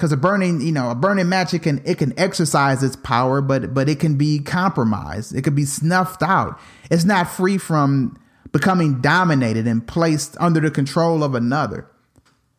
Because 0.04 0.12
a 0.12 0.18
burning, 0.18 0.60
you 0.60 0.70
know, 0.70 0.90
a 0.90 0.94
burning 0.94 1.30
match, 1.30 1.54
it 1.54 1.60
can 1.60 1.80
it 1.86 1.96
can 1.96 2.12
exercise 2.20 2.82
its 2.82 2.94
power, 2.94 3.40
but 3.40 3.72
but 3.72 3.88
it 3.88 4.00
can 4.00 4.18
be 4.18 4.38
compromised. 4.38 5.34
It 5.34 5.40
could 5.40 5.54
be 5.54 5.64
snuffed 5.64 6.22
out. 6.22 6.60
It's 6.90 7.06
not 7.06 7.30
free 7.30 7.56
from 7.56 8.20
becoming 8.52 9.00
dominated 9.00 9.66
and 9.66 9.86
placed 9.86 10.36
under 10.38 10.60
the 10.60 10.70
control 10.70 11.24
of 11.24 11.34
another. 11.34 11.86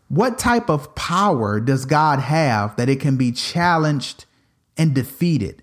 What 0.07 0.39
type 0.39 0.71
of 0.71 0.95
power 0.95 1.59
does 1.59 1.85
God 1.85 2.17
have 2.17 2.75
that 2.77 2.89
it 2.89 2.99
can 2.99 3.15
be 3.15 3.31
challenged 3.31 4.25
and 4.75 4.95
defeated. 4.95 5.61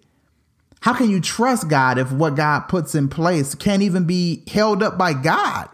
How 0.82 0.94
can 0.94 1.10
you 1.10 1.20
trust 1.20 1.68
God 1.68 1.98
if 1.98 2.12
what 2.12 2.36
God 2.36 2.68
puts 2.68 2.94
in 2.94 3.08
place 3.08 3.56
can't 3.56 3.82
even 3.82 4.04
be 4.04 4.44
held 4.46 4.84
up 4.84 4.96
by 4.96 5.14
God? 5.14 5.68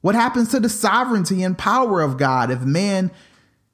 What 0.00 0.14
happens 0.14 0.48
to 0.52 0.60
the 0.60 0.70
sovereignty 0.70 1.42
and 1.42 1.58
power 1.58 2.00
of 2.00 2.16
God 2.16 2.50
if 2.50 2.62
man 2.62 3.10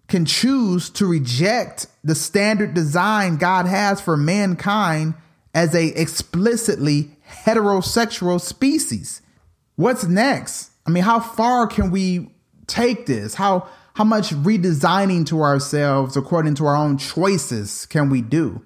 can 0.08 0.24
choose 0.24 0.90
to 0.90 1.06
reject 1.06 1.86
the 2.04 2.14
standard 2.14 2.74
design 2.74 3.36
God 3.36 3.66
has 3.66 4.00
for 4.00 4.16
mankind 4.16 5.14
as 5.54 5.74
a 5.74 5.86
explicitly 6.00 7.10
heterosexual 7.44 8.40
species. 8.40 9.22
What's 9.74 10.04
next? 10.04 10.70
I 10.86 10.90
mean, 10.90 11.02
how 11.02 11.20
far 11.20 11.66
can 11.66 11.90
we 11.90 12.30
take 12.66 13.06
this? 13.06 13.34
How 13.34 13.68
how 13.94 14.04
much 14.04 14.28
redesigning 14.30 15.24
to 15.26 15.40
ourselves 15.40 16.18
according 16.18 16.54
to 16.56 16.66
our 16.66 16.76
own 16.76 16.98
choices 16.98 17.86
can 17.86 18.10
we 18.10 18.20
do? 18.20 18.60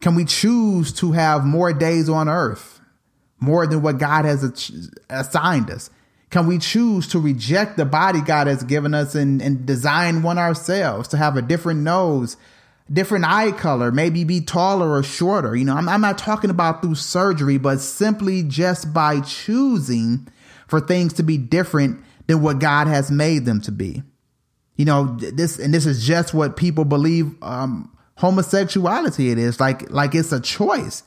Can 0.00 0.14
we 0.14 0.24
choose 0.24 0.92
to 0.94 1.12
have 1.12 1.44
more 1.44 1.74
days 1.74 2.08
on 2.08 2.26
earth, 2.28 2.80
more 3.38 3.66
than 3.66 3.82
what 3.82 3.98
God 3.98 4.24
has 4.24 4.42
assigned 5.10 5.70
us? 5.70 5.90
Can 6.30 6.46
we 6.46 6.58
choose 6.58 7.08
to 7.08 7.18
reject 7.18 7.76
the 7.76 7.86
body 7.86 8.20
God 8.20 8.46
has 8.46 8.62
given 8.62 8.92
us 8.92 9.14
and, 9.14 9.40
and 9.40 9.64
design 9.64 10.22
one 10.22 10.38
ourselves 10.38 11.08
to 11.08 11.16
have 11.16 11.36
a 11.36 11.42
different 11.42 11.80
nose, 11.80 12.36
different 12.92 13.24
eye 13.24 13.52
color, 13.52 13.90
maybe 13.90 14.24
be 14.24 14.40
taller 14.40 14.92
or 14.92 15.02
shorter? 15.02 15.56
You 15.56 15.64
know, 15.64 15.74
I'm, 15.74 15.88
I'm 15.88 16.02
not 16.02 16.18
talking 16.18 16.50
about 16.50 16.82
through 16.82 16.96
surgery, 16.96 17.56
but 17.56 17.80
simply 17.80 18.42
just 18.42 18.92
by 18.92 19.20
choosing 19.20 20.28
for 20.66 20.80
things 20.80 21.14
to 21.14 21.22
be 21.22 21.38
different 21.38 22.04
than 22.26 22.42
what 22.42 22.58
God 22.58 22.88
has 22.88 23.10
made 23.10 23.46
them 23.46 23.60
to 23.62 23.72
be. 23.72 24.02
You 24.76 24.84
know, 24.84 25.16
this 25.16 25.58
and 25.58 25.74
this 25.74 25.86
is 25.86 26.06
just 26.06 26.32
what 26.32 26.56
people 26.56 26.84
believe 26.84 27.34
um, 27.42 27.90
homosexuality 28.16 29.30
it 29.30 29.38
is 29.38 29.58
like 29.58 29.90
like 29.90 30.14
it's 30.14 30.30
a 30.30 30.40
choice. 30.40 31.02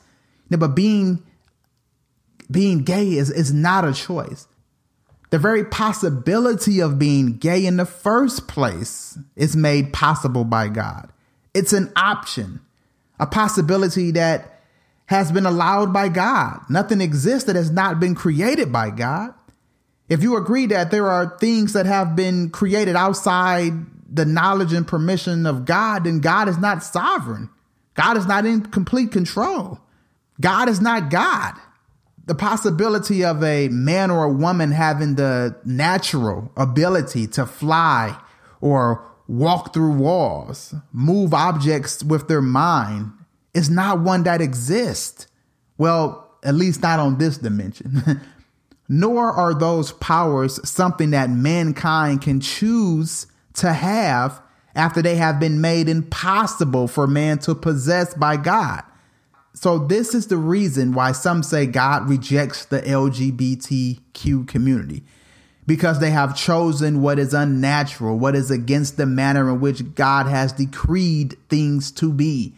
You 0.50 0.56
know, 0.56 0.66
but 0.66 0.74
being 0.74 1.22
being 2.50 2.84
gay 2.84 3.12
is 3.12 3.30
is 3.30 3.52
not 3.52 3.86
a 3.86 3.94
choice. 3.94 4.46
The 5.32 5.38
very 5.38 5.64
possibility 5.64 6.80
of 6.80 6.98
being 6.98 7.38
gay 7.38 7.64
in 7.64 7.78
the 7.78 7.86
first 7.86 8.48
place 8.48 9.18
is 9.34 9.56
made 9.56 9.90
possible 9.90 10.44
by 10.44 10.68
God. 10.68 11.10
It's 11.54 11.72
an 11.72 11.90
option, 11.96 12.60
a 13.18 13.26
possibility 13.26 14.10
that 14.10 14.60
has 15.06 15.32
been 15.32 15.46
allowed 15.46 15.90
by 15.90 16.10
God. 16.10 16.60
Nothing 16.68 17.00
exists 17.00 17.46
that 17.46 17.56
has 17.56 17.70
not 17.70 17.98
been 17.98 18.14
created 18.14 18.70
by 18.70 18.90
God. 18.90 19.32
If 20.06 20.22
you 20.22 20.36
agree 20.36 20.66
that 20.66 20.90
there 20.90 21.08
are 21.08 21.38
things 21.38 21.72
that 21.72 21.86
have 21.86 22.14
been 22.14 22.50
created 22.50 22.94
outside 22.94 23.72
the 24.14 24.26
knowledge 24.26 24.74
and 24.74 24.86
permission 24.86 25.46
of 25.46 25.64
God, 25.64 26.04
then 26.04 26.20
God 26.20 26.46
is 26.46 26.58
not 26.58 26.84
sovereign. 26.84 27.48
God 27.94 28.18
is 28.18 28.26
not 28.26 28.44
in 28.44 28.66
complete 28.66 29.12
control. 29.12 29.80
God 30.42 30.68
is 30.68 30.82
not 30.82 31.08
God. 31.08 31.54
The 32.26 32.34
possibility 32.34 33.24
of 33.24 33.42
a 33.42 33.68
man 33.68 34.10
or 34.10 34.24
a 34.24 34.32
woman 34.32 34.70
having 34.70 35.16
the 35.16 35.56
natural 35.64 36.52
ability 36.56 37.26
to 37.28 37.46
fly 37.46 38.16
or 38.60 39.08
walk 39.26 39.74
through 39.74 39.94
walls, 39.94 40.74
move 40.92 41.34
objects 41.34 42.04
with 42.04 42.28
their 42.28 42.42
mind, 42.42 43.12
is 43.54 43.68
not 43.68 44.00
one 44.00 44.22
that 44.22 44.40
exists. 44.40 45.26
Well, 45.78 46.30
at 46.44 46.54
least 46.54 46.82
not 46.82 47.00
on 47.00 47.18
this 47.18 47.38
dimension. 47.38 48.20
nor 48.92 49.32
are 49.32 49.54
those 49.54 49.92
powers 49.92 50.60
something 50.68 51.10
that 51.12 51.30
mankind 51.30 52.20
can 52.20 52.40
choose 52.40 53.26
to 53.54 53.72
have 53.72 54.42
after 54.74 55.00
they 55.00 55.16
have 55.16 55.40
been 55.40 55.62
made 55.62 55.88
impossible 55.88 56.86
for 56.86 57.06
man 57.06 57.38
to 57.38 57.54
possess 57.54 58.12
by 58.12 58.36
God. 58.36 58.82
So, 59.54 59.78
this 59.78 60.14
is 60.14 60.28
the 60.28 60.38
reason 60.38 60.92
why 60.92 61.12
some 61.12 61.42
say 61.42 61.66
God 61.66 62.08
rejects 62.08 62.64
the 62.64 62.80
LGBTQ 62.80 64.48
community 64.48 65.04
because 65.66 66.00
they 66.00 66.10
have 66.10 66.36
chosen 66.36 67.02
what 67.02 67.18
is 67.18 67.34
unnatural, 67.34 68.18
what 68.18 68.34
is 68.34 68.50
against 68.50 68.96
the 68.96 69.06
manner 69.06 69.50
in 69.50 69.60
which 69.60 69.94
God 69.94 70.26
has 70.26 70.52
decreed 70.52 71.36
things 71.48 71.92
to 71.92 72.12
be. 72.12 72.54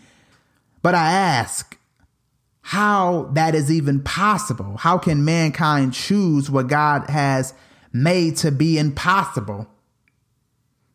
But 0.82 0.94
I 0.94 1.10
ask, 1.10 1.76
how 2.68 3.28
that 3.34 3.54
is 3.54 3.70
even 3.70 4.00
possible. 4.02 4.78
How 4.78 4.96
can 4.96 5.22
mankind 5.22 5.92
choose 5.92 6.50
what 6.50 6.66
God 6.66 7.10
has 7.10 7.52
made 7.92 8.38
to 8.38 8.50
be 8.50 8.78
impossible? 8.78 9.68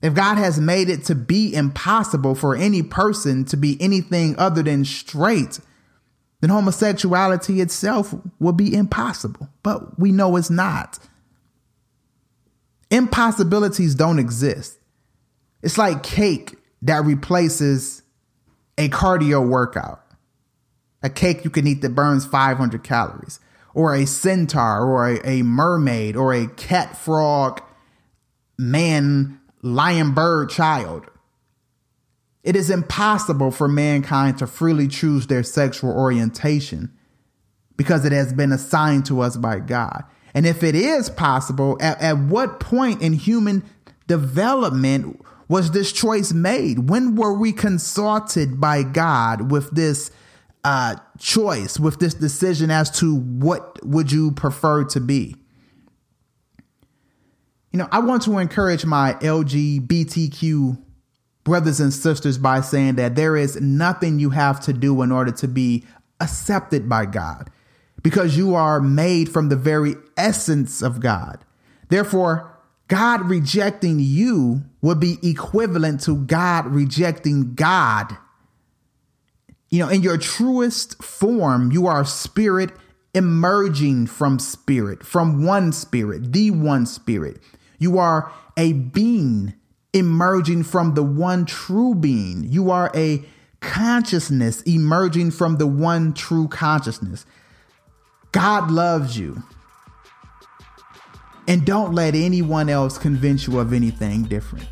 If 0.02 0.16
God 0.16 0.40
has 0.40 0.60
made 0.60 0.90
it 0.90 1.06
to 1.06 1.16
be 1.16 1.54
impossible 1.54 2.34
for 2.34 2.56
any 2.56 2.82
person 2.82 3.46
to 3.46 3.58
be 3.58 3.78
anything 3.80 4.36
other 4.40 4.64
than 4.64 4.84
straight, 4.84 5.60
then 6.42 6.50
homosexuality 6.50 7.62
itself 7.62 8.14
will 8.40 8.54
be 8.54 8.74
impossible. 8.74 9.50
But 9.64 10.00
we 10.00 10.12
know 10.12 10.36
it's 10.36 10.50
not. 10.50 11.00
Impossibilities 12.90 13.96
don't 13.96 14.20
exist. 14.20 14.78
It's 15.62 15.78
like 15.78 16.04
cake 16.04 16.56
that 16.82 17.04
replaces 17.04 18.02
a 18.78 18.90
cardio 18.90 19.48
workout 19.48 20.02
a 21.02 21.10
cake 21.10 21.44
you 21.44 21.50
can 21.50 21.68
eat 21.68 21.82
that 21.82 21.96
burns 21.96 22.26
500 22.26 22.84
calories, 22.84 23.40
or 23.74 23.96
a 23.96 24.06
centaur, 24.06 24.84
or 24.84 25.10
a, 25.10 25.20
a 25.28 25.44
mermaid, 25.44 26.16
or 26.16 26.34
a 26.34 26.48
cat 26.48 26.98
frog 26.98 27.62
man 28.58 29.40
lion 29.62 30.14
bird 30.14 30.50
child. 30.50 31.06
It 32.44 32.56
is 32.56 32.70
impossible 32.70 33.52
for 33.52 33.68
mankind 33.68 34.38
to 34.38 34.48
freely 34.48 34.88
choose 34.88 35.28
their 35.28 35.44
sexual 35.44 35.92
orientation 35.92 36.92
because 37.76 38.06
it 38.06 38.12
has 38.12 38.34
been 38.34 38.52
assigned 38.52 39.06
to 39.08 39.22
us 39.22 39.38
by 39.38 39.60
God. 39.60 40.04
And 40.34 40.46
if 40.46 40.64
it 40.64 40.76
is 40.76 41.10
possible, 41.10 41.78
at, 41.82 42.00
at 42.02 42.18
what 42.18 42.60
point 42.60 43.02
in 43.02 43.14
human 43.14 43.64
development 44.08 45.26
was 45.48 45.72
this 45.72 45.92
choice 45.92 46.32
made? 46.32 46.90
When 46.90 47.16
were 47.16 47.34
we 47.34 47.52
consulted 47.52 48.60
by 48.60 48.84
God 48.84 49.52
with 49.52 49.72
this 49.72 50.12
uh, 50.64 50.96
choice 51.18 51.80
with 51.80 52.00
this 52.00 52.14
decision 52.14 52.72
as 52.72 52.92
to 52.92 53.16
what 53.16 53.84
would 53.86 54.12
you 54.12 54.32
prefer 54.32 54.84
to 54.84 55.00
be. 55.00 55.36
You 57.72 57.80
know, 57.80 57.88
I 57.92 58.00
want 58.00 58.24
to 58.24 58.38
encourage 58.40 58.86
my 58.86 59.14
LGBTQ 59.14 60.82
brothers 61.50 61.80
and 61.80 61.94
sisters 61.94 62.38
by 62.38 62.62
saying 62.62 62.96
that 62.96 63.16
there 63.16 63.36
is 63.36 63.60
nothing 63.60 64.20
you 64.20 64.30
have 64.30 64.60
to 64.62 64.74
do 64.74 65.02
in 65.02 65.12
order 65.12 65.32
to 65.32 65.48
be 65.48 65.84
accepted 66.22 66.88
by 66.88 67.06
God 67.06 67.50
because 68.02 68.38
you 68.38 68.56
are 68.56 68.80
made 68.80 69.30
from 69.30 69.50
the 69.50 69.56
very 69.56 69.96
essence 70.16 70.82
of 70.82 71.00
God. 71.02 71.44
Therefore, 71.90 72.58
God 72.88 73.22
rejecting 73.30 74.00
you 74.00 74.64
would 74.82 75.00
be 75.00 75.18
equivalent 75.22 76.02
to 76.02 76.16
God 76.16 76.66
rejecting 76.68 77.54
God 77.54 78.18
you 79.70 79.80
know, 79.80 79.90
in 79.90 80.02
your 80.02 80.18
truest 80.18 81.02
form, 81.02 81.72
you 81.72 81.88
are 81.88 82.04
spirit 82.04 82.72
emerging 83.14 84.08
from 84.08 84.40
spirit, 84.40 85.06
from 85.06 85.44
one 85.44 85.72
spirit, 85.72 86.34
the 86.34 86.52
one 86.52 86.86
spirit. 86.86 87.38
You 87.78 87.98
are 87.98 88.32
a 88.58 88.74
being 88.74 89.54
emerging 89.94 90.64
from 90.64 90.94
the 90.94 91.04
one 91.04 91.46
true 91.46 91.96
being. 91.96 92.46
You 92.50 92.72
are 92.72 92.92
a 92.96 93.24
consciousness 93.62 94.62
emerging 94.64 95.32
from 95.32 95.58
the 95.58 95.68
one 95.68 96.14
true 96.14 96.48
consciousness. 96.48 97.26
God 98.32 98.72
loves 98.72 99.18
you. 99.18 99.44
And 101.48 101.66
don't 101.66 101.96
let 101.96 102.14
anyone 102.14 102.70
else 102.70 102.98
convince 102.98 103.48
you 103.48 103.58
of 103.60 103.74
anything 103.74 104.24
different. 104.24 104.68